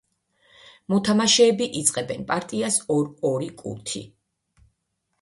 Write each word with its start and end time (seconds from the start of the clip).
მოთამაშეები 0.93 1.69
იწყებენ 1.83 2.27
პარტიას 2.33 2.81
ორ-ორი 2.99 3.55
კუთი. 3.63 4.07